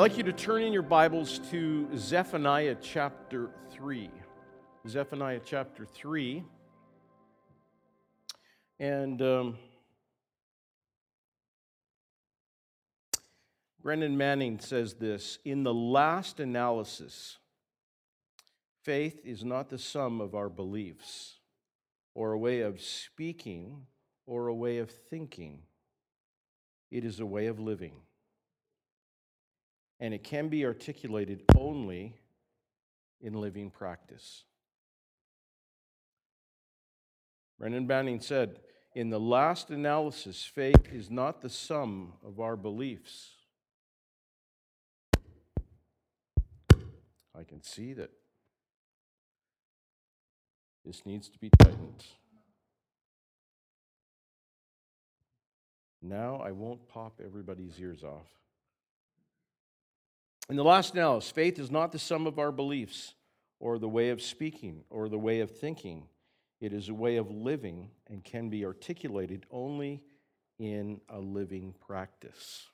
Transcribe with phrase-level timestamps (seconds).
[0.00, 4.10] I'd like you to turn in your Bibles to Zephaniah chapter 3.
[4.88, 6.42] Zephaniah chapter 3.
[8.78, 9.58] And um,
[13.82, 17.36] Brennan Manning says this In the last analysis,
[18.82, 21.40] faith is not the sum of our beliefs,
[22.14, 23.84] or a way of speaking,
[24.24, 25.64] or a way of thinking.
[26.90, 27.96] It is a way of living
[30.00, 32.16] and it can be articulated only
[33.20, 34.44] in living practice.
[37.58, 38.60] Brennan Manning said,
[38.94, 43.32] In the last analysis, faith is not the sum of our beliefs.
[47.38, 48.10] I can see that
[50.84, 52.04] this needs to be tightened.
[56.02, 58.26] Now I won't pop everybody's ears off.
[60.50, 63.14] In the last analysis, faith is not the sum of our beliefs
[63.60, 66.08] or the way of speaking or the way of thinking.
[66.60, 70.02] It is a way of living and can be articulated only
[70.58, 72.66] in a living practice.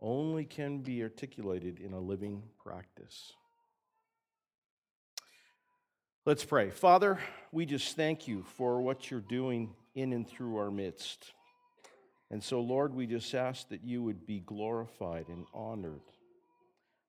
[0.00, 3.32] Only can be articulated in a living practice.
[6.26, 6.70] Let's pray.
[6.70, 7.20] Father,
[7.52, 11.32] we just thank you for what you're doing in and through our midst.
[12.32, 16.00] And so, Lord, we just ask that you would be glorified and honored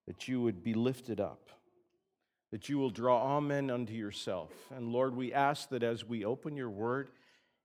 [0.08, 1.50] that you would be lifted up,
[2.52, 4.52] that you will draw all men unto yourself.
[4.76, 7.10] And Lord, we ask that as we open your word,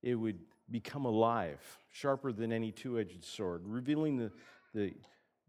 [0.03, 0.39] it would
[0.71, 1.61] become alive,
[1.91, 4.31] sharper than any two edged sword, revealing the,
[4.73, 4.95] the,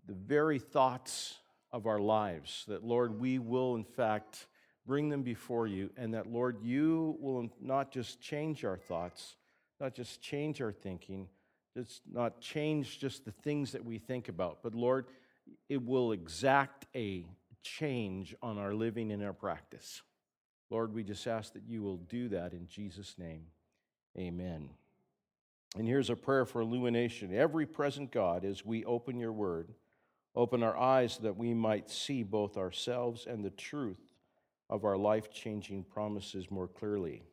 [0.08, 1.36] the very thoughts
[1.72, 2.66] of our lives.
[2.68, 4.48] That, Lord, we will, in fact,
[4.86, 9.38] bring them before you, and that, Lord, you will not just change our thoughts,
[9.80, 11.30] not just change our thinking,
[11.78, 15.06] just not change just the things that we think about, but, Lord,
[15.70, 17.26] it will exact a
[17.64, 20.02] change on our living and our practice.
[20.70, 23.44] Lord, we just ask that you will do that in Jesus' name.
[24.18, 24.70] Amen.
[25.78, 27.34] And here's a prayer for illumination.
[27.34, 29.74] Every present God, as we open your word,
[30.36, 34.00] open our eyes so that we might see both ourselves and the truth
[34.70, 37.24] of our life changing promises more clearly.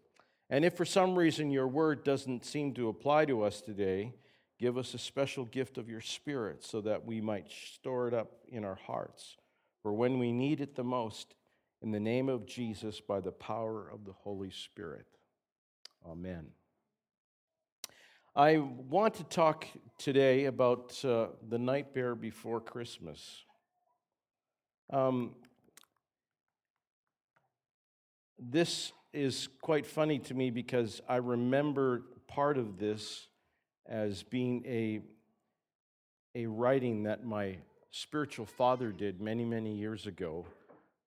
[0.50, 4.14] And if for some reason your word doesn't seem to apply to us today,
[4.58, 8.32] Give us a special gift of your Spirit so that we might store it up
[8.48, 9.36] in our hearts
[9.82, 11.34] for when we need it the most.
[11.80, 15.06] In the name of Jesus, by the power of the Holy Spirit.
[16.04, 16.48] Amen.
[18.34, 19.64] I want to talk
[19.96, 23.44] today about uh, the nightmare before Christmas.
[24.90, 25.36] Um,
[28.38, 33.28] this is quite funny to me because I remember part of this
[33.88, 35.00] as being a,
[36.34, 37.56] a writing that my
[37.90, 40.46] spiritual father did many, many years ago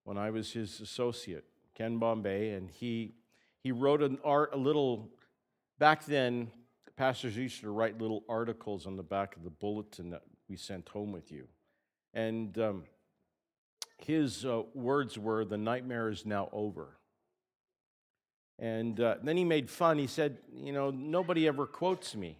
[0.04, 1.44] when I was his associate,
[1.74, 3.14] Ken Bombay, and he,
[3.62, 5.08] he wrote an art, a little,
[5.78, 6.50] back then,
[6.96, 10.88] pastors used to write little articles on the back of the bulletin that we sent
[10.88, 11.46] home with you.
[12.14, 12.82] And um,
[13.98, 16.96] his uh, words were, The nightmare is now over.
[18.58, 19.98] And uh, then he made fun.
[19.98, 22.38] He said, You know, nobody ever quotes me.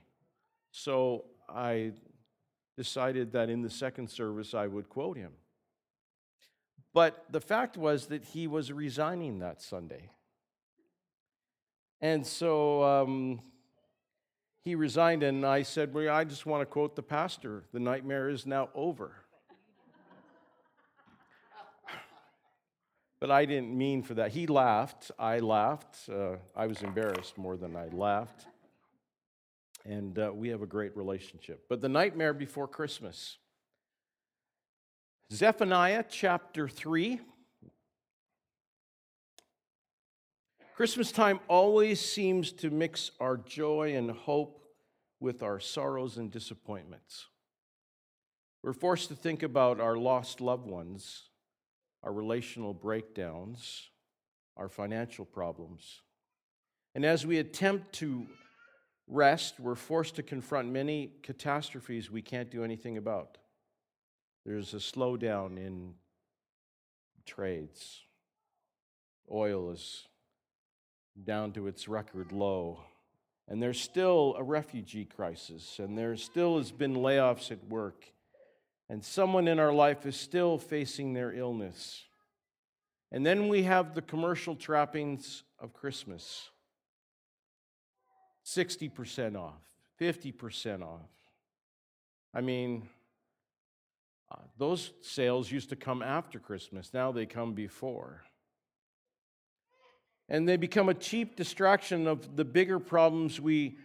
[0.72, 1.92] So I
[2.76, 5.32] decided that in the second service I would quote him.
[6.94, 10.10] But the fact was that he was resigning that Sunday.
[12.00, 13.40] And so um,
[14.62, 18.28] he resigned, and I said, Well, I just want to quote the pastor the nightmare
[18.28, 19.12] is now over.
[23.20, 24.32] but I didn't mean for that.
[24.32, 25.10] He laughed.
[25.18, 26.08] I laughed.
[26.10, 28.46] Uh, I was embarrassed more than I laughed
[29.84, 31.64] and uh, we have a great relationship.
[31.68, 33.38] But the nightmare before Christmas.
[35.32, 37.20] Zephaniah chapter 3.
[40.76, 44.64] Christmas time always seems to mix our joy and hope
[45.20, 47.28] with our sorrows and disappointments.
[48.62, 51.28] We're forced to think about our lost loved ones,
[52.02, 53.90] our relational breakdowns,
[54.56, 56.00] our financial problems.
[56.94, 58.26] And as we attempt to
[59.06, 63.38] rest, we're forced to confront many catastrophes we can't do anything about.
[64.44, 65.94] There's a slowdown in
[67.24, 68.00] trades.
[69.30, 70.06] Oil is
[71.24, 72.80] down to its record low.
[73.48, 78.06] And there's still a refugee crisis, and there still has been layoffs at work.
[78.88, 82.02] And someone in our life is still facing their illness.
[83.10, 86.48] And then we have the commercial trappings of Christmas
[88.44, 89.60] 60% off,
[90.00, 91.10] 50% off.
[92.34, 92.88] I mean,
[94.32, 98.22] Uh, those sales used to come after Christmas, now they come before.
[100.28, 103.76] And they become a cheap distraction of the bigger problems we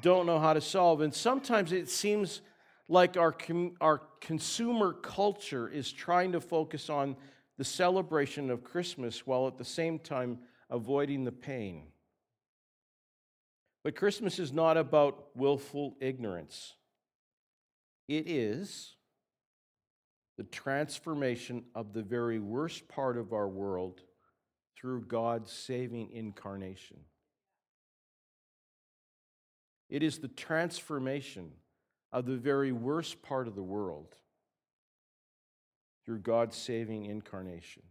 [0.00, 1.02] don't know how to solve.
[1.02, 2.40] And sometimes it seems
[2.88, 7.16] like our, com- our consumer culture is trying to focus on
[7.56, 11.92] the celebration of Christmas while at the same time avoiding the pain.
[13.84, 16.74] But Christmas is not about willful ignorance,
[18.08, 18.94] it is
[20.38, 24.00] the transformation of the very worst part of our world
[24.76, 26.98] through God's saving incarnation.
[29.88, 31.50] It is the transformation
[32.12, 34.14] of the very worst part of the world
[36.04, 37.82] through God's saving incarnation.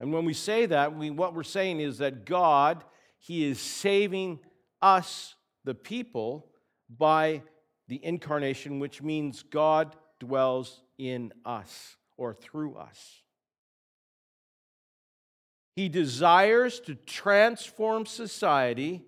[0.00, 2.84] And when we say that, we, what we're saying is that God,
[3.18, 4.40] He is saving
[4.80, 5.34] us,
[5.64, 6.50] the people,
[6.88, 7.42] by
[7.88, 13.22] the incarnation, which means God dwells in us or through us.
[15.74, 19.04] He desires to transform society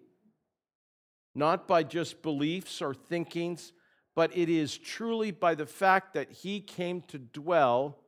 [1.35, 3.73] not by just beliefs or thinkings,
[4.17, 7.99] but it is truly by the fact that He came to dwell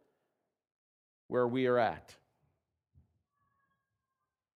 [1.28, 2.16] where we are at.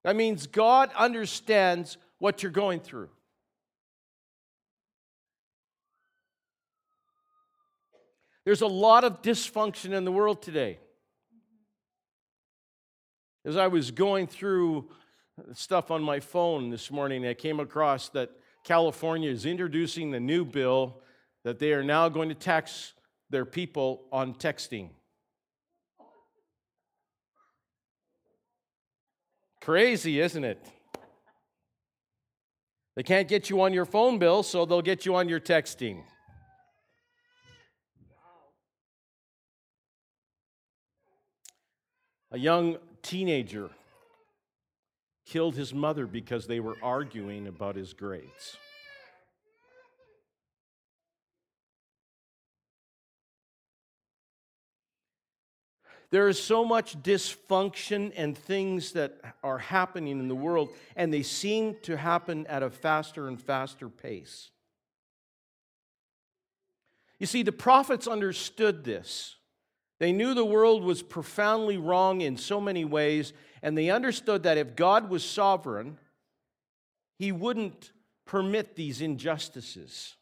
[0.04, 3.08] That means God understands what you're going through.
[8.44, 10.78] There's a lot of dysfunction in the world today.
[13.46, 14.90] As I was going through
[15.54, 18.30] stuff on my phone this morning, I came across that
[18.62, 21.00] California is introducing the new bill
[21.44, 22.92] that they are now going to tax
[23.30, 24.90] their people on texting.
[29.64, 30.62] Crazy, isn't it?
[32.96, 36.02] They can't get you on your phone bill, so they'll get you on your texting.
[42.30, 43.70] A young teenager
[45.24, 48.58] killed his mother because they were arguing about his grades.
[56.14, 61.24] There is so much dysfunction and things that are happening in the world, and they
[61.24, 64.52] seem to happen at a faster and faster pace.
[67.18, 69.34] You see, the prophets understood this.
[69.98, 74.56] They knew the world was profoundly wrong in so many ways, and they understood that
[74.56, 75.98] if God was sovereign,
[77.18, 77.90] he wouldn't
[78.24, 80.14] permit these injustices.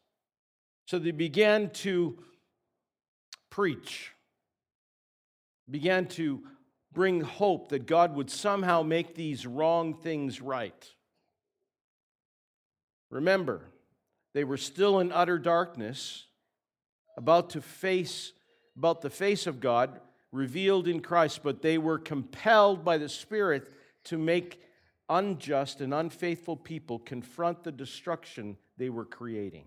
[0.87, 2.17] So they began to
[3.51, 4.12] preach,
[5.73, 6.39] began to
[6.93, 10.87] bring hope that God would somehow make these wrong things right.
[13.09, 13.65] Remember,
[14.35, 16.27] they were still in utter darkness,
[17.17, 18.33] about to face
[18.77, 19.99] about the face of God
[20.31, 23.71] revealed in Christ, but they were compelled by the Spirit
[24.05, 24.61] to make
[25.09, 29.65] unjust and unfaithful people confront the destruction they were creating.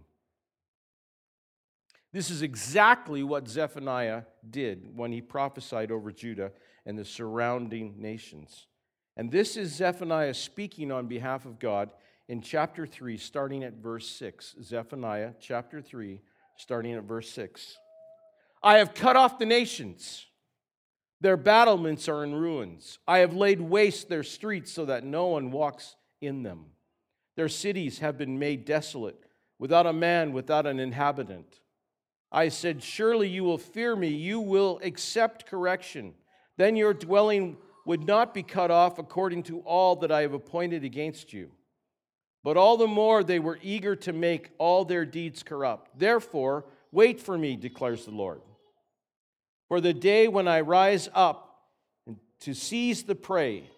[2.16, 6.50] This is exactly what Zephaniah did when he prophesied over Judah
[6.86, 8.68] and the surrounding nations.
[9.18, 11.90] And this is Zephaniah speaking on behalf of God
[12.26, 14.54] in chapter 3, starting at verse 6.
[14.62, 16.22] Zephaniah chapter 3,
[16.56, 17.76] starting at verse 6.
[18.62, 20.24] I have cut off the nations
[21.20, 22.98] their battlements are in ruins.
[23.06, 26.64] I have laid waste their streets so that no one walks in them.
[27.36, 29.22] Their cities have been made desolate,
[29.58, 31.60] without a man, without an inhabitant.
[32.30, 36.14] I said, Surely you will fear me, you will accept correction.
[36.56, 40.84] Then your dwelling would not be cut off according to all that I have appointed
[40.84, 41.50] against you.
[42.42, 45.98] But all the more they were eager to make all their deeds corrupt.
[45.98, 48.40] Therefore, wait for me, declares the Lord.
[49.68, 51.64] For the day when I rise up
[52.40, 53.70] to seize the prey,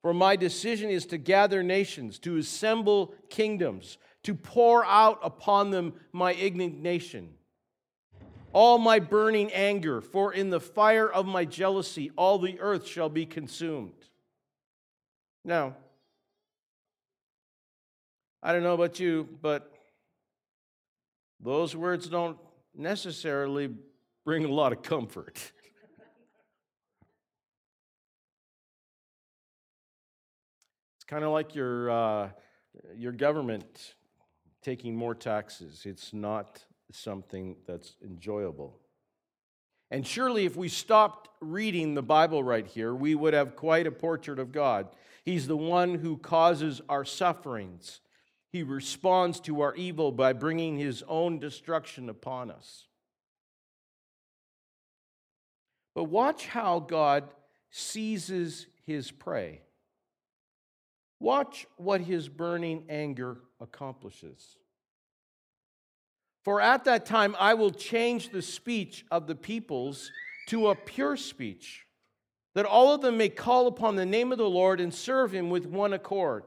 [0.00, 5.94] for my decision is to gather nations, to assemble kingdoms, to pour out upon them
[6.12, 7.34] my indignation,
[8.56, 13.10] all my burning anger, for in the fire of my jealousy all the earth shall
[13.10, 13.92] be consumed.
[15.44, 15.76] Now,
[18.42, 19.70] I don't know about you, but
[21.38, 22.38] those words don't
[22.74, 23.74] necessarily
[24.24, 25.36] bring a lot of comfort.
[30.96, 32.30] it's kind of like your, uh,
[32.96, 33.96] your government
[34.62, 35.82] taking more taxes.
[35.84, 38.78] It's not something that's enjoyable.
[39.90, 43.92] And surely, if we stopped reading the Bible right here, we would have quite a
[43.92, 44.88] portrait of God.
[45.24, 48.00] He's the one who causes our sufferings.
[48.50, 52.86] He responds to our evil by bringing his own destruction upon us.
[55.94, 57.24] But watch how God
[57.70, 59.62] seizes his prey.
[61.20, 64.58] Watch what his burning anger accomplishes.
[66.46, 70.12] For at that time I will change the speech of the peoples
[70.46, 71.84] to a pure speech,
[72.54, 75.50] that all of them may call upon the name of the Lord and serve him
[75.50, 76.44] with one accord.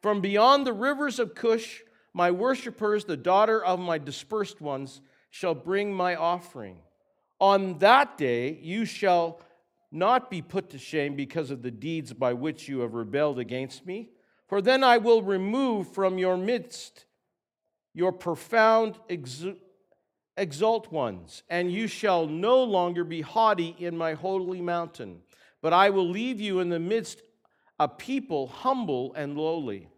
[0.00, 1.82] From beyond the rivers of Cush,
[2.14, 6.78] my worshippers, the daughter of my dispersed ones, shall bring my offering.
[7.38, 9.42] On that day you shall
[9.90, 13.84] not be put to shame because of the deeds by which you have rebelled against
[13.84, 14.08] me.
[14.48, 17.04] For then I will remove from your midst
[17.94, 18.98] your profound
[20.36, 25.20] exalt ones, and you shall no longer be haughty in my holy mountain.
[25.60, 27.22] But I will leave you in the midst
[27.78, 29.88] a people humble and lowly.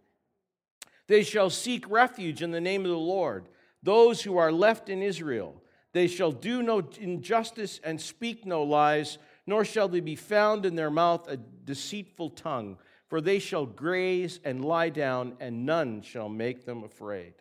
[1.06, 3.48] They shall seek refuge in the name of the Lord,
[3.82, 5.62] those who are left in Israel.
[5.92, 10.74] They shall do no injustice and speak no lies nor shall they be found in
[10.74, 16.28] their mouth a deceitful tongue, for they shall graze and lie down, and none shall
[16.28, 17.34] make them afraid.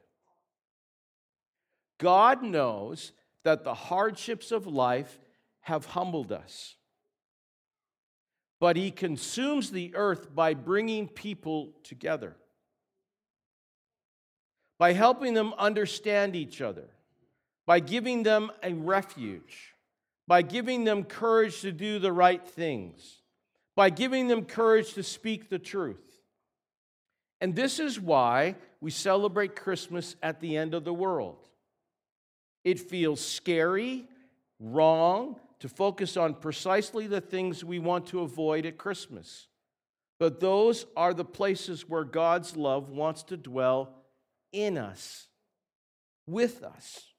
[1.98, 3.12] God knows
[3.44, 5.20] that the hardships of life
[5.62, 6.76] have humbled us,
[8.60, 12.36] but He consumes the earth by bringing people together,
[14.78, 16.90] by helping them understand each other,
[17.66, 19.74] by giving them a refuge
[20.28, 23.22] by giving them courage to do the right things,
[23.76, 25.98] by giving them courage to speak the truth.
[27.42, 31.50] And this is why we celebrate Christmas at the end of the world.
[32.64, 34.06] It feels scary,
[34.60, 39.48] wrong to focus on precisely the things we want to avoid at Christmas.
[40.20, 43.94] But those are the places where God's love wants to dwell
[44.52, 45.28] in us,
[46.28, 47.14] with us.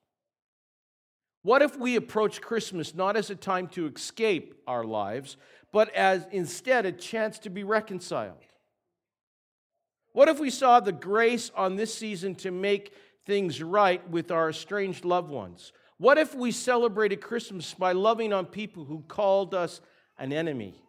[1.42, 5.36] What if we approach Christmas not as a time to escape our lives,
[5.72, 8.38] but as instead a chance to be reconciled?
[10.12, 12.94] What if we saw the grace on this season to make
[13.26, 15.72] things right with our estranged loved ones?
[15.98, 19.80] What if we celebrated Christmas by loving on people who called us
[20.18, 20.82] an enemy?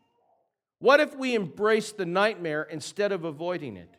[0.80, 3.90] What if we embraced the nightmare instead of avoiding it?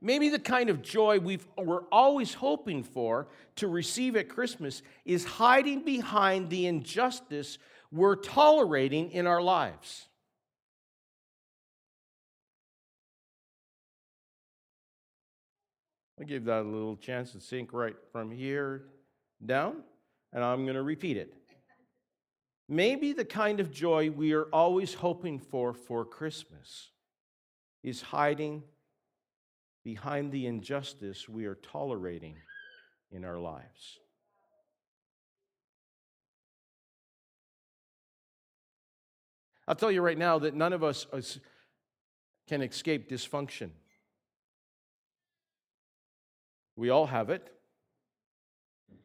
[0.00, 5.24] Maybe the kind of joy we are always hoping for to receive at Christmas is
[5.24, 7.56] hiding behind the injustice
[7.90, 10.08] we're tolerating in our lives.
[16.20, 18.84] I give that a little chance to sink right from here
[19.44, 19.82] down,
[20.32, 21.34] and I'm going to repeat it.
[22.68, 26.90] Maybe the kind of joy we are always hoping for for Christmas
[27.82, 28.62] is hiding
[29.84, 32.36] behind the injustice we are tolerating
[33.10, 33.98] in our lives.
[39.66, 41.06] I'll tell you right now that none of us
[42.46, 43.70] can escape dysfunction.
[46.76, 47.50] We all have it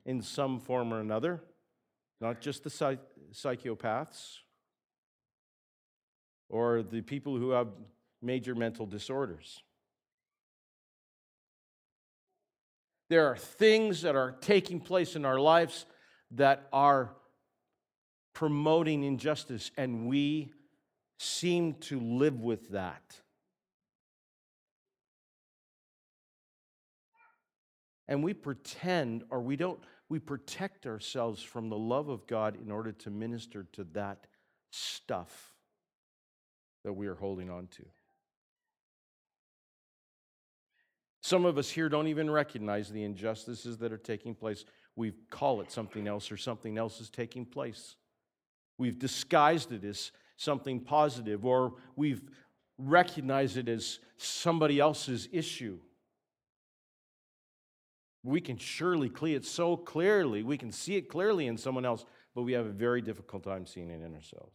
[0.06, 1.42] in some form or another,
[2.20, 3.00] not just the psych-
[3.32, 4.38] psychopaths
[6.50, 7.68] or the people who have
[8.22, 9.62] major mental disorders.
[13.10, 15.86] There are things that are taking place in our lives
[16.32, 17.16] that are
[18.34, 20.52] promoting injustice, and we
[21.18, 23.20] seem to live with that.
[28.10, 32.72] And we pretend, or we don't, we protect ourselves from the love of God in
[32.72, 34.26] order to minister to that
[34.72, 35.54] stuff
[36.84, 37.86] that we are holding on to.
[41.22, 44.66] Some of us here don't even recognize the injustices that are taking place.
[44.96, 47.96] We call it something else, or something else is taking place.
[48.80, 52.24] We've disguised it as something positive, or we've
[52.80, 55.78] recognized it as somebody else's issue.
[58.24, 62.06] We can surely see it so clearly, we can see it clearly in someone else,
[62.36, 64.54] but we have a very difficult time seeing it in ourselves.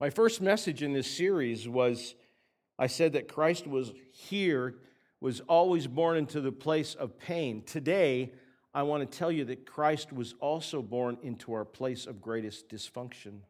[0.00, 2.14] My first message in this series was
[2.78, 4.76] I said that Christ was here,
[5.20, 7.62] was always born into the place of pain.
[7.62, 8.32] Today,
[8.72, 12.70] I want to tell you that Christ was also born into our place of greatest
[12.70, 13.40] dysfunction.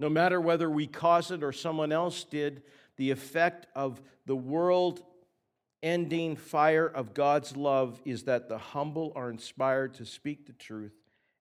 [0.00, 2.62] No matter whether we caused it or someone else did,
[2.96, 5.02] the effect of the world
[5.82, 10.94] ending fire of God's love is that the humble are inspired to speak the truth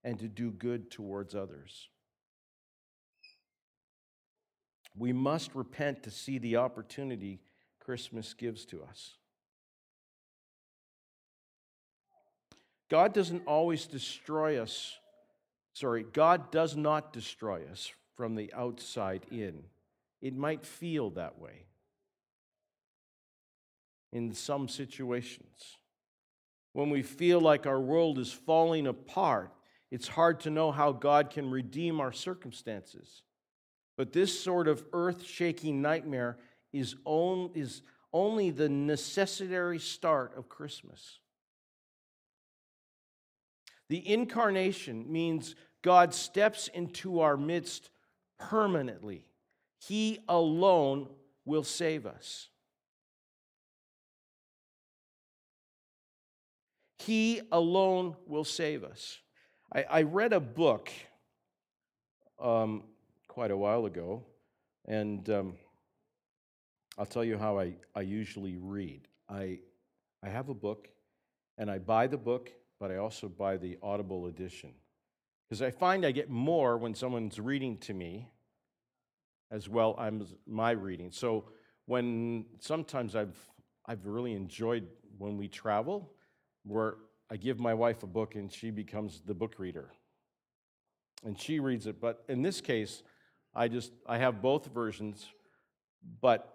[0.04, 1.88] and to do good towards others.
[4.98, 7.40] We must repent to see the opportunity
[7.80, 9.16] Christmas gives to us.
[12.90, 14.98] God doesn't always destroy us.
[15.74, 19.64] Sorry, God does not destroy us from the outside in.
[20.24, 21.66] It might feel that way
[24.14, 25.78] in some situations.
[26.72, 29.52] When we feel like our world is falling apart,
[29.92, 33.24] it's hard to know how God can redeem our circumstances.
[33.98, 36.38] But this sort of earth shaking nightmare
[36.72, 37.82] is, on, is
[38.14, 41.20] only the necessary start of Christmas.
[43.90, 47.90] The incarnation means God steps into our midst
[48.40, 49.26] permanently.
[49.88, 51.08] He alone
[51.46, 52.48] will save us.
[57.00, 59.20] He alone will save us.
[59.74, 60.90] I, I read a book
[62.40, 62.84] um,
[63.28, 64.24] quite a while ago,
[64.86, 65.54] and um,
[66.98, 69.10] I'll tell you how I, I usually read.
[69.28, 69.60] I,
[70.24, 70.88] I have a book,
[71.58, 74.72] and I buy the book, but I also buy the Audible edition.
[75.50, 78.30] Because I find I get more when someone's reading to me
[79.54, 81.12] as well as my reading.
[81.12, 81.46] So
[81.86, 83.38] when sometimes I've,
[83.86, 86.12] I've really enjoyed when we travel,
[86.66, 86.96] where
[87.30, 89.92] I give my wife a book and she becomes the book reader.
[91.24, 92.02] And she reads it.
[92.02, 93.04] But in this case,
[93.56, 95.28] I just I have both versions,
[96.20, 96.52] but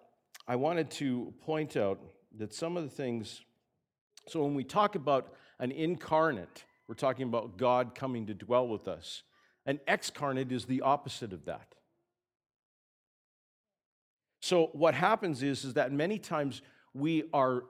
[0.48, 2.00] I wanted to point out
[2.36, 3.42] that some of the things
[4.26, 8.86] so when we talk about an incarnate, we're talking about God coming to dwell with
[8.86, 9.22] us.
[9.64, 11.74] An excarnate is the opposite of that.
[14.48, 16.62] So what happens is, is that many times
[16.94, 17.64] we are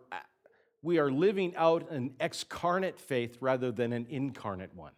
[0.81, 4.93] we are living out an excarnate faith rather than an incarnate one.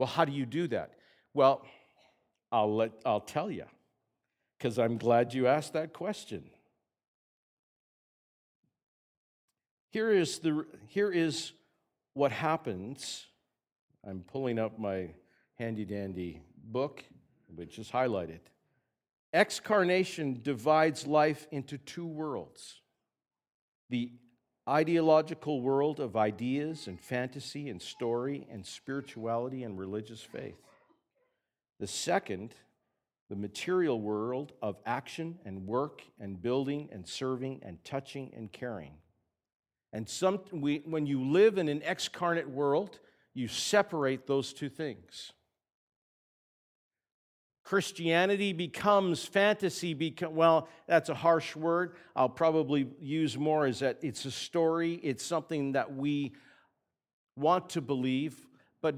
[0.00, 0.94] Well, how do you do that?
[1.32, 1.64] Well,
[2.50, 3.66] I'll, let, I'll tell you,
[4.58, 6.50] because I'm glad you asked that question.
[9.90, 11.52] Here is, the, here is
[12.14, 13.26] what happens.
[14.04, 15.10] I'm pulling up my
[15.54, 17.04] handy dandy book,
[17.54, 18.40] which is highlighted.
[19.38, 22.80] Excarnation divides life into two worlds
[23.88, 24.10] the
[24.68, 30.60] ideological world of ideas and fantasy and story and spirituality and religious faith.
[31.78, 32.52] The second,
[33.30, 38.94] the material world of action and work and building and serving and touching and caring.
[39.92, 42.98] And some, we, when you live in an excarnate world,
[43.34, 45.32] you separate those two things.
[47.68, 49.92] Christianity becomes fantasy.
[49.92, 51.96] Become, well, that's a harsh word.
[52.16, 56.32] I'll probably use more is that it's a story, it's something that we
[57.36, 58.46] want to believe,
[58.80, 58.94] but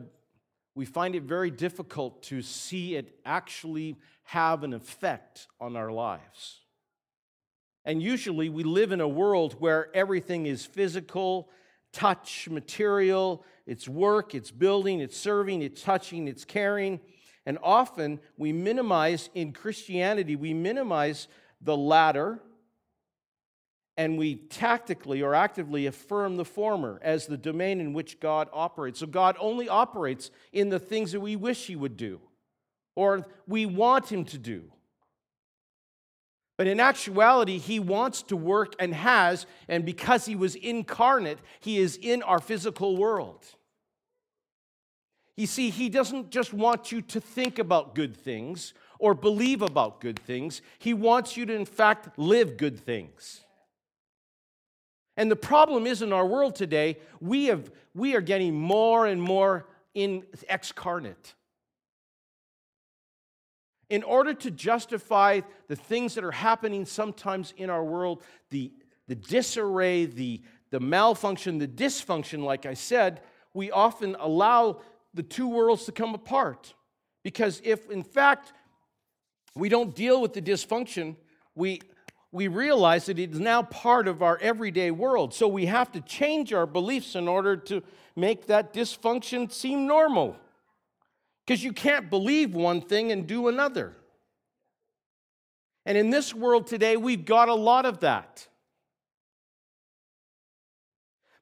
[0.77, 6.61] we find it very difficult to see it actually have an effect on our lives.
[7.85, 11.51] And usually we live in a world where everything is physical,
[11.93, 17.01] touch, material, it's work, it's building, it's serving, it's touching, it's caring.
[17.47, 21.29] And often we minimize, in Christianity, we minimize
[21.61, 22.41] the latter
[23.97, 29.01] and we tactically or actively affirm the former as the domain in which God operates.
[29.01, 32.21] So God only operates in the things that we wish He would do
[32.95, 34.71] or we want Him to do.
[36.57, 41.79] But in actuality, He wants to work and has, and because He was incarnate, He
[41.79, 43.45] is in our physical world.
[45.41, 49.99] You see, he doesn't just want you to think about good things or believe about
[49.99, 50.61] good things.
[50.79, 53.41] He wants you to, in fact, live good things.
[55.17, 59.23] And the problem is in our world today, we, have, we are getting more and
[59.23, 61.35] more in excarnate.
[63.89, 68.75] In order to justify the things that are happening sometimes in our world, the,
[69.09, 73.23] the disarray, the, the malfunction, the dysfunction, like I said,
[73.55, 74.81] we often allow
[75.15, 76.75] the two worlds to come apart.
[77.23, 78.53] Because if, in fact,
[79.55, 81.17] we don't deal with the dysfunction,
[81.55, 81.81] we,
[82.33, 85.35] we realize that it is now part of our everyday world.
[85.35, 87.83] So we have to change our beliefs in order to
[88.17, 90.37] make that dysfunction seem normal.
[91.47, 93.97] Because you can't believe one thing and do another.
[95.85, 98.47] And in this world today, we've got a lot of that.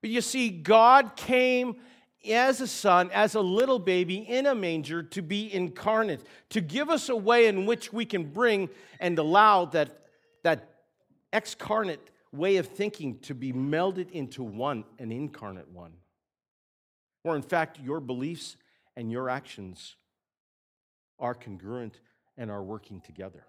[0.00, 1.76] But you see, God came
[2.26, 6.90] as a son, as a little baby in a manger to be incarnate, to give
[6.90, 8.68] us a way in which we can bring
[9.00, 10.06] and allow that,
[10.42, 10.74] that
[11.32, 15.92] excarnate way of thinking to be melded into one, an incarnate one.
[17.24, 18.56] Or, in fact, your beliefs
[18.96, 19.96] and your actions
[21.18, 22.00] are congruent
[22.36, 23.44] and are working together.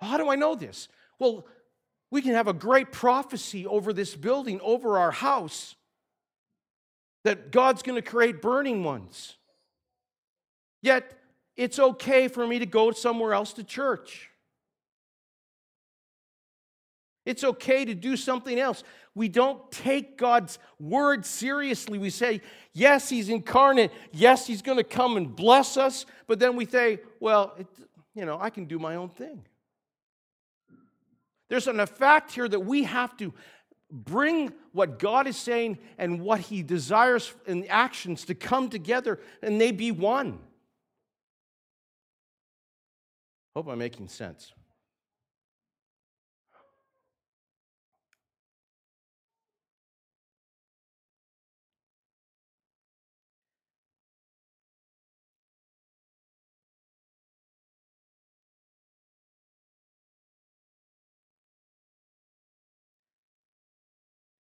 [0.00, 0.88] How do I know this?
[1.18, 1.46] Well,
[2.14, 5.74] We can have a great prophecy over this building, over our house,
[7.24, 9.36] that God's going to create burning ones.
[10.82, 11.18] Yet,
[11.56, 14.30] it's okay for me to go somewhere else to church.
[17.24, 18.84] It's okay to do something else.
[19.14, 21.98] We don't take God's word seriously.
[21.98, 23.92] We say, yes, He's incarnate.
[24.12, 26.04] Yes, He's going to come and bless us.
[26.26, 27.66] But then we say, well, it,
[28.14, 29.44] you know, I can do my own thing.
[31.48, 33.32] There's an effect here that we have to
[33.94, 39.60] bring what God is saying and what He desires in actions to come together and
[39.60, 40.40] they be one.
[43.54, 44.52] Hope I'm making sense.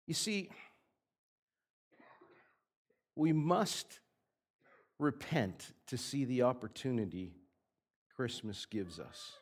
[0.08, 0.48] You see,
[3.14, 4.00] we must
[4.98, 7.34] repent to see the opportunity
[8.16, 9.32] Christmas gives us.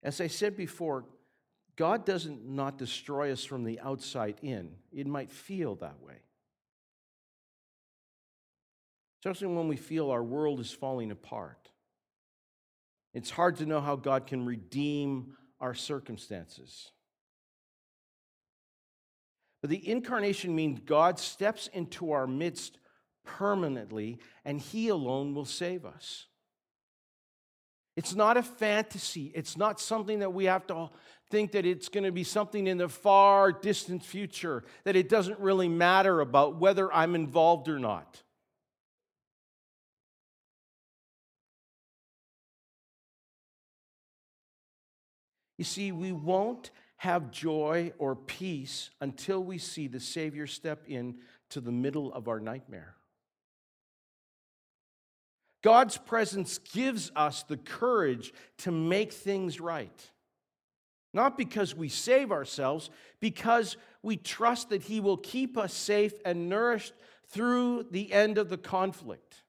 [0.00, 1.06] As I said before,
[1.74, 4.76] God doesn't not destroy us from the outside in.
[4.92, 6.20] It might feel that way.
[9.18, 11.68] Especially when we feel our world is falling apart.
[13.12, 16.92] It's hard to know how God can redeem our circumstances.
[19.66, 22.78] But the incarnation means God steps into our midst
[23.24, 26.26] permanently, and He alone will save us.
[27.96, 29.32] It's not a fantasy.
[29.34, 30.90] It's not something that we have to
[31.32, 35.40] think that it's going to be something in the far distant future, that it doesn't
[35.40, 38.22] really matter about whether I'm involved or not.
[45.58, 51.16] You see, we won't have joy or peace until we see the Savior step in
[51.50, 52.94] to the middle of our nightmare.
[55.62, 60.10] God's presence gives us the courage to make things right.
[61.12, 66.48] Not because we save ourselves, because we trust that He will keep us safe and
[66.48, 66.92] nourished
[67.28, 69.42] through the end of the conflict.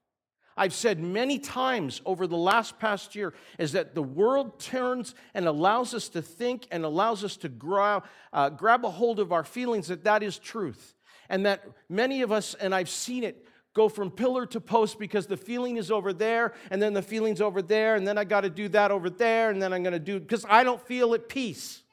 [0.58, 5.46] I've said many times over the last past year is that the world turns and
[5.46, 9.44] allows us to think and allows us to grab, uh, grab a hold of our
[9.44, 10.94] feelings that that is truth.
[11.28, 15.26] And that many of us, and I've seen it, go from pillar to post because
[15.26, 18.40] the feeling is over there, and then the feeling's over there, and then I got
[18.40, 21.14] to do that over there, and then I'm going to do because I don't feel
[21.14, 21.84] at peace.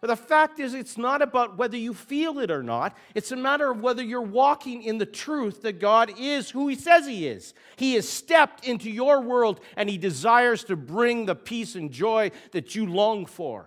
[0.00, 2.96] But the fact is, it's not about whether you feel it or not.
[3.14, 6.76] It's a matter of whether you're walking in the truth that God is who He
[6.76, 7.54] says He is.
[7.76, 12.30] He has stepped into your world and He desires to bring the peace and joy
[12.52, 13.66] that you long for.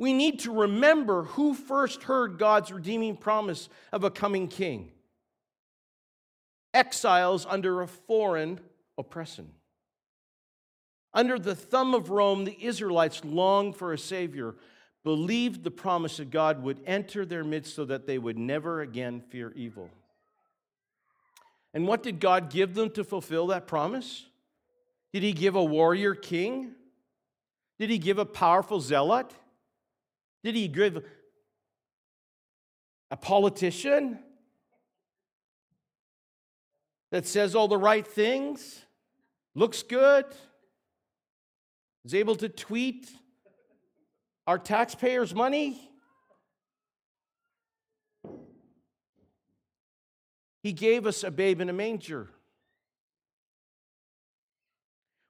[0.00, 4.92] we need to remember who first heard God's redeeming promise of a coming king
[6.72, 8.60] exiles under a foreign
[8.96, 9.50] oppression.
[11.12, 14.54] Under the thumb of Rome, the Israelites longed for a Savior,
[15.04, 19.20] believed the promise that God would enter their midst so that they would never again
[19.20, 19.90] fear evil.
[21.74, 24.24] And what did God give them to fulfill that promise?
[25.12, 26.72] Did He give a warrior king?
[27.78, 29.34] Did He give a powerful zealot?
[30.42, 31.04] Did he give
[33.10, 34.18] a politician
[37.10, 38.84] that says all the right things,
[39.54, 40.24] looks good,
[42.04, 43.10] is able to tweet
[44.46, 45.90] our taxpayers' money?
[50.62, 52.28] He gave us a babe in a manger.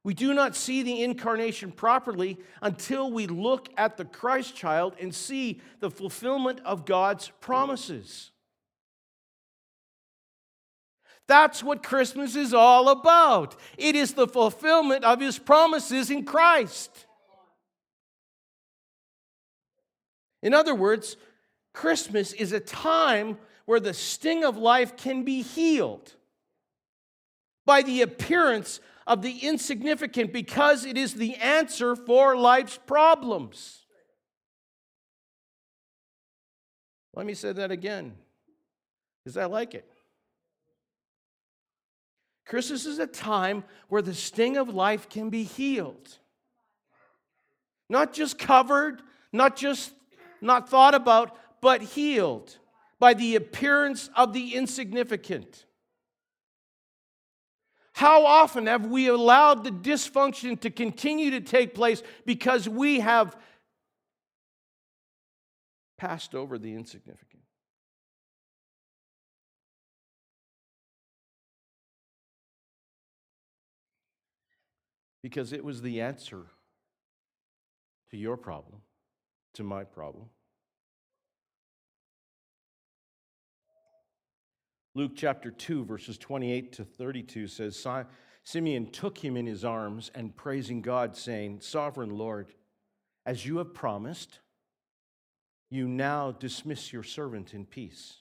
[0.03, 5.15] We do not see the incarnation properly until we look at the Christ child and
[5.15, 8.31] see the fulfillment of God's promises.
[11.27, 13.55] That's what Christmas is all about.
[13.77, 17.07] It is the fulfillment of his promises in Christ.
[20.43, 21.17] In other words,
[21.75, 26.15] Christmas is a time where the sting of life can be healed
[27.65, 28.81] by the appearance
[29.11, 33.85] of the insignificant because it is the answer for life's problems.
[37.17, 38.15] Let me say that again,
[39.19, 39.85] because I like it.
[42.47, 46.19] Christmas is a time where the sting of life can be healed.
[47.89, 49.93] Not just covered, not just
[50.41, 52.59] not thought about, but healed
[53.01, 55.67] by the appearance of the insignificant.
[58.01, 63.37] How often have we allowed the dysfunction to continue to take place because we have
[65.99, 67.43] passed over the insignificant?
[75.23, 76.47] Because it was the answer
[78.13, 78.81] to your problem,
[79.53, 80.31] to my problem.
[84.95, 87.87] Luke chapter 2, verses 28 to 32 says
[88.43, 92.53] Simeon took him in his arms and praising God, saying, Sovereign Lord,
[93.25, 94.41] as you have promised,
[95.71, 98.17] you now dismiss your servant in peace.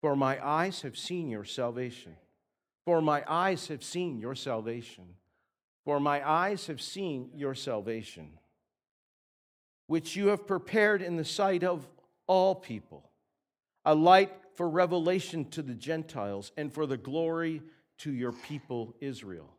[0.00, 2.16] For my eyes have seen your salvation.
[2.84, 5.04] For my eyes have seen your salvation.
[5.84, 8.38] For my eyes have seen your salvation,
[9.86, 11.86] which you have prepared in the sight of
[12.26, 13.10] all people,
[13.84, 17.62] a light for revelation to the Gentiles and for the glory
[17.98, 19.50] to your people Israel.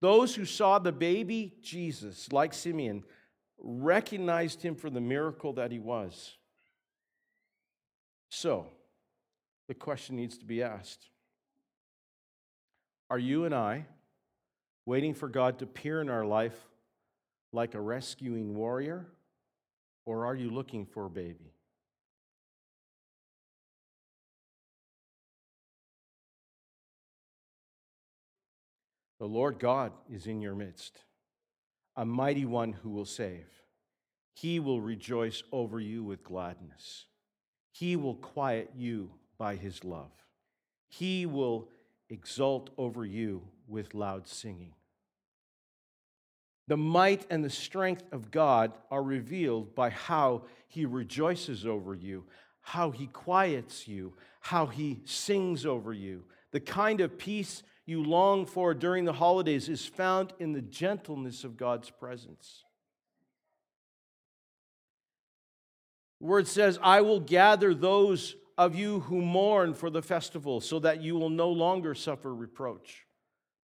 [0.00, 3.04] Those who saw the baby Jesus, like Simeon,
[3.58, 6.36] recognized him for the miracle that he was.
[8.30, 8.66] So,
[9.66, 11.08] the question needs to be asked
[13.10, 13.86] Are you and I
[14.86, 16.56] waiting for God to appear in our life
[17.52, 19.06] like a rescuing warrior,
[20.04, 21.52] or are you looking for a baby?
[29.18, 30.98] The Lord God is in your midst,
[31.96, 33.48] a mighty one who will save.
[34.34, 37.06] He will rejoice over you with gladness.
[37.72, 40.12] He will quiet you by his love.
[40.88, 41.68] He will
[42.08, 44.74] exult over you with loud singing.
[46.68, 52.24] The might and the strength of God are revealed by how he rejoices over you,
[52.60, 56.24] how he quiets you, how he sings over you.
[56.52, 61.42] The kind of peace you long for during the holidays is found in the gentleness
[61.42, 62.64] of God's presence.
[66.20, 70.78] The word says, I will gather those of you who mourn for the festival so
[70.80, 73.06] that you will no longer suffer reproach.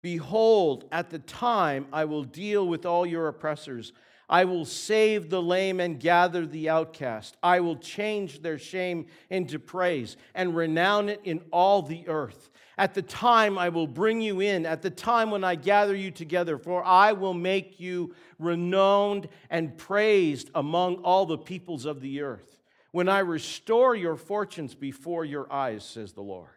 [0.03, 3.91] Behold, at the time I will deal with all your oppressors.
[4.31, 7.35] I will save the lame and gather the outcast.
[7.43, 12.49] I will change their shame into praise and renown it in all the earth.
[12.77, 16.11] At the time I will bring you in, at the time when I gather you
[16.11, 22.21] together, for I will make you renowned and praised among all the peoples of the
[22.21, 22.57] earth.
[22.93, 26.47] When I restore your fortunes before your eyes, says the Lord.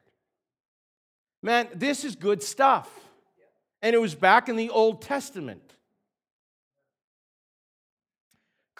[1.43, 2.89] Man, this is good stuff.
[3.83, 5.75] And it was back in the Old Testament.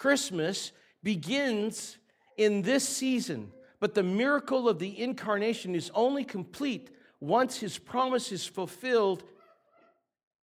[0.05, 1.97] Christmas begins
[2.37, 6.91] in this season, but the miracle of the incarnation is only complete
[7.21, 9.25] once his promise is fulfilled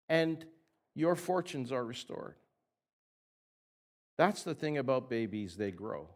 [0.08, 0.46] and
[0.94, 2.36] your fortunes are restored.
[4.16, 6.08] That's the thing about babies, they grow.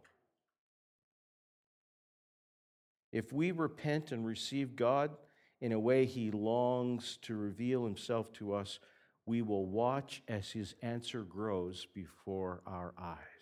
[3.11, 5.11] If we repent and receive God
[5.61, 8.79] in a way he longs to reveal himself to us,
[9.27, 13.34] we will watch as his answer grows before our eyes.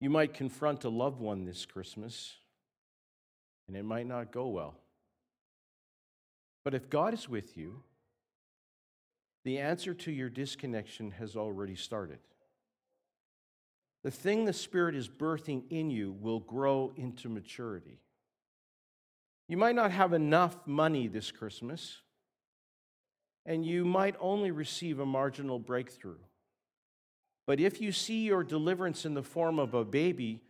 [0.00, 2.34] You might confront a loved one this Christmas
[3.66, 4.76] and it might not go well.
[6.64, 7.82] But if God is with you,
[9.44, 12.18] the answer to your disconnection has already started.
[14.04, 18.00] The thing the Spirit is birthing in you will grow into maturity.
[19.48, 21.98] You might not have enough money this Christmas,
[23.46, 26.18] and you might only receive a marginal breakthrough.
[27.48, 30.42] But if you see your deliverance in the form of a baby,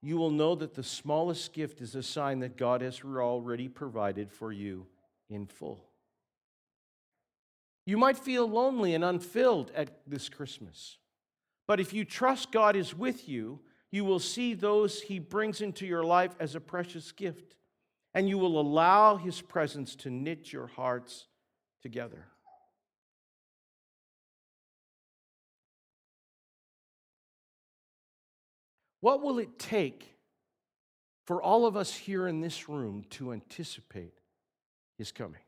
[0.00, 4.32] you will know that the smallest gift is a sign that God has already provided
[4.32, 4.86] for you
[5.28, 5.84] in full.
[7.84, 10.96] You might feel lonely and unfilled at this Christmas,
[11.68, 15.86] but if you trust God is with you, you will see those He brings into
[15.86, 17.56] your life as a precious gift,
[18.14, 21.26] and you will allow His presence to knit your hearts
[21.82, 22.28] together.
[29.00, 30.14] What will it take
[31.26, 34.14] for all of us here in this room to anticipate
[34.98, 35.40] his coming?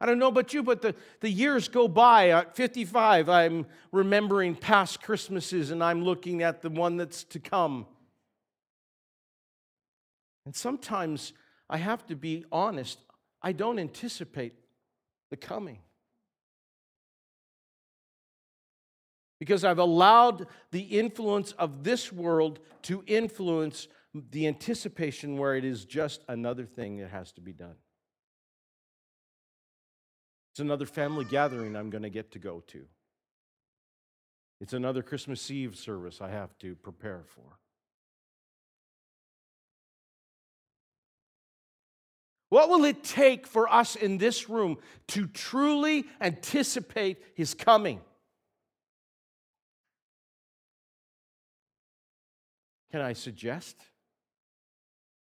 [0.00, 2.30] I don't know about you, but the, the years go by.
[2.30, 7.86] At 55, I'm remembering past Christmases and I'm looking at the one that's to come.
[10.46, 11.32] And sometimes
[11.68, 13.00] I have to be honest,
[13.42, 14.54] I don't anticipate
[15.30, 15.78] the coming.
[19.38, 23.86] Because I've allowed the influence of this world to influence
[24.30, 27.76] the anticipation where it is just another thing that has to be done.
[30.52, 32.84] It's another family gathering I'm going to get to go to.
[34.60, 37.60] It's another Christmas Eve service I have to prepare for.
[42.50, 48.00] What will it take for us in this room to truly anticipate his coming?
[52.90, 53.76] Can I suggest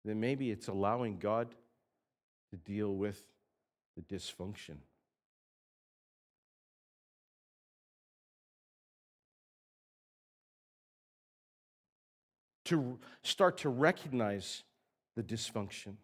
[0.04, 1.54] that maybe it's allowing God
[2.50, 3.24] to deal with
[3.96, 4.78] the dysfunction?
[12.72, 14.64] to start to recognize
[15.18, 15.96] the dysfunction.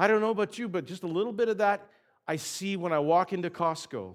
[0.00, 1.86] I don't know about you, but just a little bit of that
[2.26, 4.14] I see when I walk into Costco.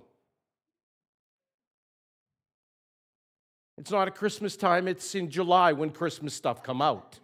[3.78, 7.20] It's not at Christmas time, it's in July when Christmas stuff come out.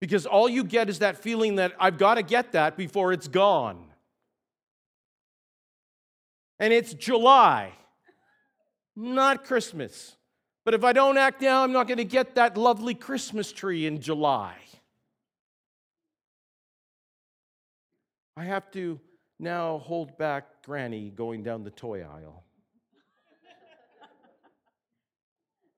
[0.00, 3.28] Because all you get is that feeling that I've got to get that before it's
[3.28, 3.84] gone
[6.58, 7.72] and it's July,
[8.96, 10.16] not Christmas.
[10.64, 13.84] But if I don't act now, I'm not going to get that lovely Christmas tree
[13.84, 14.56] in July.
[18.40, 18.98] I have to
[19.38, 22.42] now hold back Granny going down the toy aisle.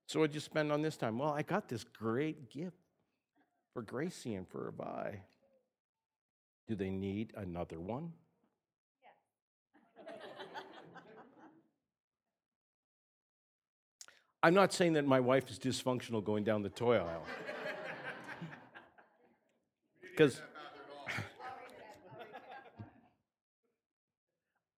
[0.06, 1.18] so what'd you spend on this time?
[1.18, 2.76] Well, I got this great gift
[3.72, 5.22] for Gracie and for bye.
[6.68, 8.12] Do they need another one?
[14.44, 17.26] I'm not saying that my wife is dysfunctional going down the toy aisle.
[20.12, 20.42] Because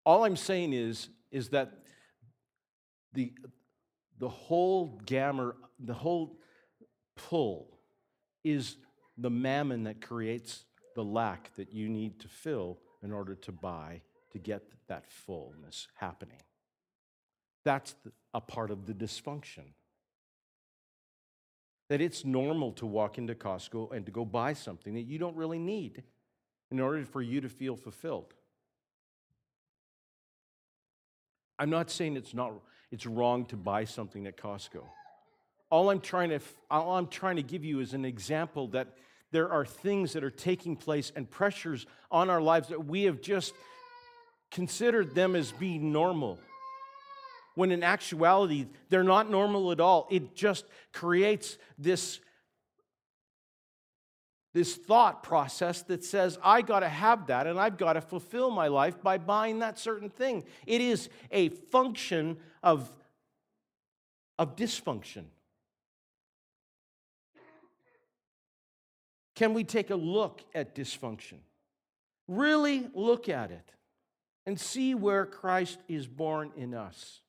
[0.05, 1.73] all I'm saying is, is that
[3.13, 3.33] the,
[4.19, 6.39] the whole gamma, the whole
[7.17, 7.79] pull
[8.43, 8.77] is
[9.17, 10.65] the mammon that creates
[10.95, 15.89] the lack that you need to fill in order to buy to get that fullness
[15.97, 16.41] happening.
[17.65, 17.95] That's
[18.33, 19.73] a part of the dysfunction.
[21.89, 25.37] That it's normal to walk into Costco and to go buy something that you don't
[25.37, 26.03] really need
[26.71, 28.35] in order for you to feel fulfilled.
[31.59, 32.53] I'm not saying it's not
[32.91, 34.83] it's wrong to buy something at Costco.
[35.71, 36.41] All I'm trying to
[36.71, 38.89] all I'm trying to give you is an example that
[39.31, 43.21] there are things that are taking place and pressures on our lives that we have
[43.21, 43.53] just
[44.51, 46.39] considered them as being normal
[47.55, 50.09] when in actuality, they're not normal at all.
[50.11, 52.21] It just creates this,
[54.55, 58.51] this thought process that says, I got to have that and I've got to fulfill
[58.51, 60.45] my life by buying that certain thing.
[60.65, 62.89] It is a function of,
[64.39, 65.25] of dysfunction.
[69.35, 71.39] Can we take a look at dysfunction?
[72.29, 73.73] Really look at it
[74.47, 77.23] and see where Christ is born in us.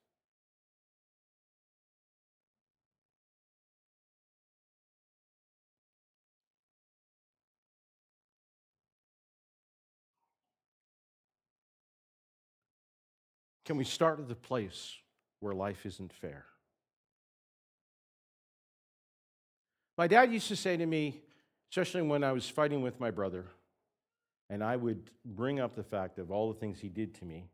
[13.65, 14.93] Can we start at the place
[15.39, 16.45] where life isn't fair?
[19.97, 21.21] My dad used to say to me,
[21.71, 23.45] especially when I was fighting with my brother,
[24.49, 27.49] and I would bring up the fact of all the things he did to me,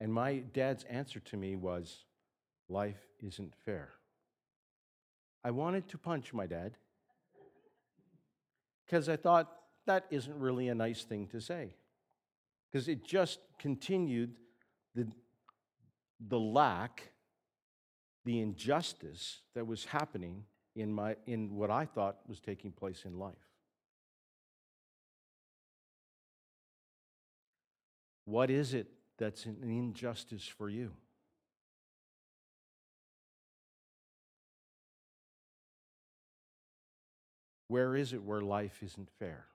[0.00, 2.04] and my dad's answer to me was,
[2.68, 3.90] Life isn't fair.
[5.44, 6.72] I wanted to punch my dad
[8.86, 9.52] because I thought
[9.86, 11.74] that isn't really a nice thing to say
[12.70, 14.36] because it just continued
[14.94, 15.06] the
[16.20, 17.10] the lack,
[18.24, 20.44] the injustice that was happening
[20.74, 23.34] in, my, in what I thought was taking place in life.
[28.24, 28.88] What is it
[29.18, 30.92] that's an injustice for you?
[37.68, 39.46] Where is it where life isn't fair?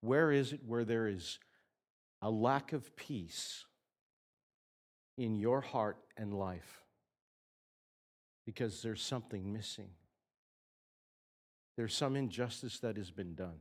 [0.00, 1.38] Where is it where there is
[2.22, 3.64] a lack of peace
[5.16, 6.82] in your heart and life?
[8.46, 9.90] Because there's something missing.
[11.76, 13.60] There's some injustice that has been done.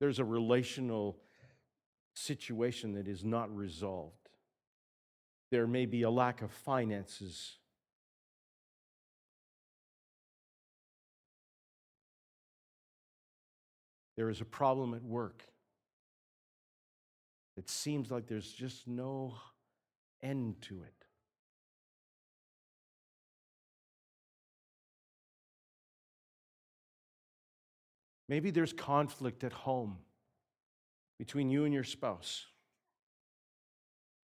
[0.00, 1.18] There's a relational
[2.14, 4.28] situation that is not resolved.
[5.50, 7.56] There may be a lack of finances.
[14.18, 15.44] There is a problem at work.
[17.56, 19.36] It seems like there's just no
[20.20, 21.04] end to it.
[28.28, 29.98] Maybe there's conflict at home
[31.20, 32.44] between you and your spouse.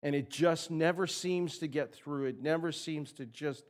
[0.03, 2.25] And it just never seems to get through.
[2.25, 3.63] It never seems to just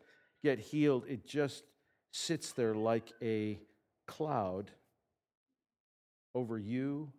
[0.43, 1.05] get healed.
[1.07, 1.65] It just
[2.13, 3.61] sits there like a
[4.07, 4.71] cloud
[6.35, 7.13] over you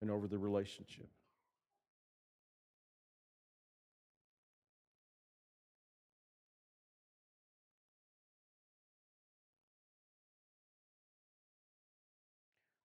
[0.00, 1.08] and over the relationship.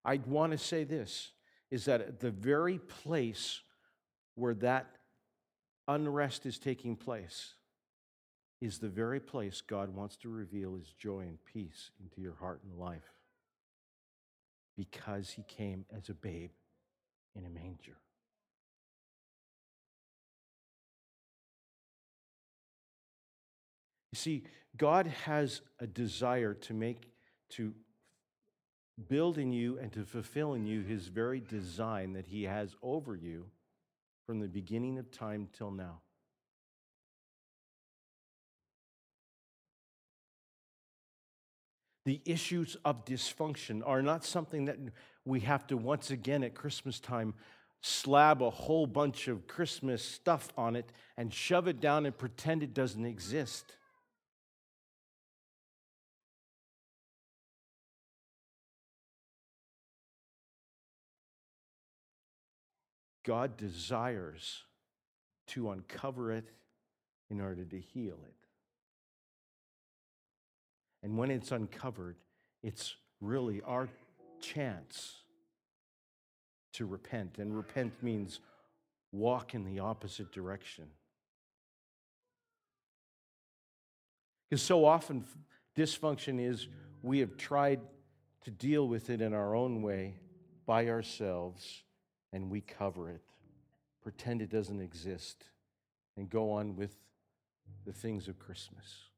[0.04, 1.32] I want to say this
[1.70, 3.62] is that at the very place
[4.34, 4.86] where that
[5.88, 7.54] unrest is taking place
[8.60, 12.60] is the very place God wants to reveal his joy and peace into your heart
[12.64, 13.13] and life
[14.76, 16.50] because he came as a babe
[17.36, 17.96] in a manger.
[24.12, 24.44] You see,
[24.76, 27.10] God has a desire to make,
[27.50, 27.74] to
[29.08, 33.16] build in you and to fulfill in you his very design that he has over
[33.16, 33.46] you
[34.26, 36.00] from the beginning of time till now.
[42.04, 44.78] The issues of dysfunction are not something that
[45.24, 47.34] we have to once again at Christmas time
[47.80, 52.62] slab a whole bunch of Christmas stuff on it and shove it down and pretend
[52.62, 53.76] it doesn't exist.
[63.22, 64.64] God desires
[65.48, 66.50] to uncover it
[67.30, 68.43] in order to heal it.
[71.04, 72.16] And when it's uncovered,
[72.62, 73.90] it's really our
[74.40, 75.16] chance
[76.72, 77.36] to repent.
[77.38, 78.40] And repent means
[79.12, 80.86] walk in the opposite direction.
[84.48, 85.24] Because so often,
[85.76, 86.68] dysfunction is
[87.02, 87.80] we have tried
[88.44, 90.14] to deal with it in our own way
[90.64, 91.82] by ourselves
[92.32, 93.20] and we cover it,
[94.02, 95.44] pretend it doesn't exist,
[96.16, 96.96] and go on with
[97.84, 99.10] the things of Christmas.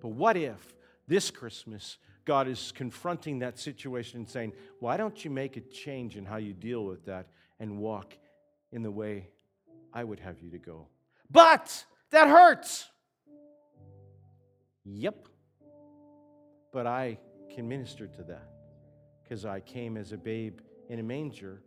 [0.00, 0.74] But what if
[1.08, 1.98] this Christmas
[2.28, 6.36] God is confronting that situation and saying, Why don't you make a change in how
[6.36, 7.28] you deal with that
[7.58, 8.18] and walk
[8.70, 9.30] in the way
[9.94, 10.88] I would have you to go?
[11.30, 12.86] But that hurts.
[14.84, 15.26] Yep.
[16.70, 17.18] But I
[17.54, 18.50] can minister to that
[19.22, 20.58] because I came as a babe
[20.90, 21.62] in a manger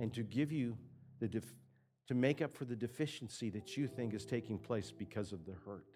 [0.00, 0.76] and to give you
[1.20, 1.54] the def-
[2.08, 5.54] to make up for the deficiency that you think is taking place because of the
[5.64, 5.86] hurt.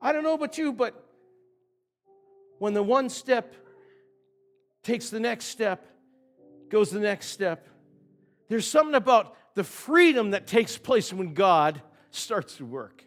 [0.00, 1.02] I don't know about you, but
[2.58, 3.54] when the one step
[4.82, 5.86] takes the next step,
[6.68, 7.68] goes the next step,
[8.48, 13.04] there's something about the freedom that takes place when God starts to work.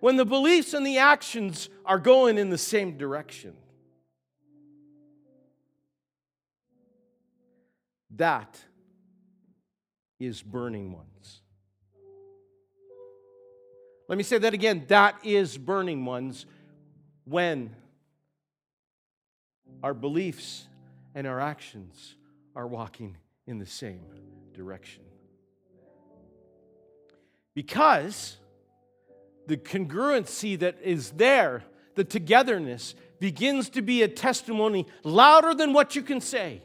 [0.00, 3.54] When the beliefs and the actions are going in the same direction.
[8.16, 8.60] That
[10.18, 11.41] is burning ones.
[14.12, 14.84] Let me say that again.
[14.88, 16.44] That is burning ones
[17.24, 17.74] when
[19.82, 20.66] our beliefs
[21.14, 22.16] and our actions
[22.54, 24.02] are walking in the same
[24.52, 25.02] direction.
[27.54, 28.36] Because
[29.46, 31.62] the congruency that is there,
[31.94, 36.60] the togetherness, begins to be a testimony louder than what you can say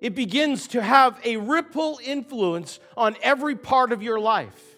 [0.00, 4.76] it begins to have a ripple influence on every part of your life.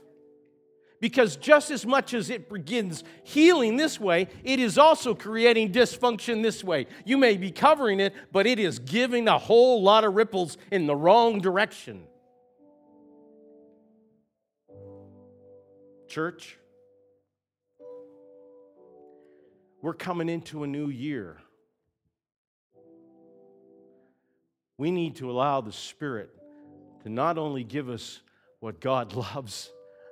[1.01, 6.43] Because just as much as it begins healing this way, it is also creating dysfunction
[6.43, 6.87] this way.
[7.05, 10.87] You may be covering it, but it is giving a whole lot of ripples in
[10.87, 12.03] the wrong direction.
[16.09, 16.59] Church,
[19.83, 21.37] we're coming into a new year.
[24.79, 26.31] We need to allow the Spirit
[27.03, 28.21] to not only give us
[28.61, 29.71] what God loves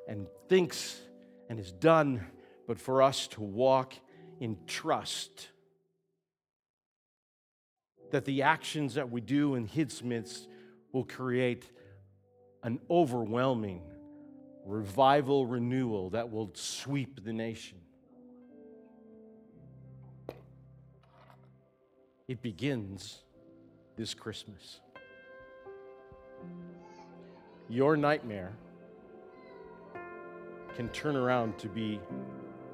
[0.09, 1.01] and thinks
[1.49, 2.27] and has done,
[2.67, 3.95] but for us to walk
[4.41, 5.49] in trust
[8.11, 10.49] that the actions that we do in His midst
[10.93, 11.71] will create
[12.63, 13.83] an overwhelming
[14.65, 17.79] revival renewal that will sweep the nation.
[22.27, 23.23] It begins
[23.97, 24.81] this Christmas.
[27.69, 28.53] Your nightmare
[30.77, 32.01] can turn around to be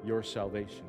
[0.05, 0.85] your salvation.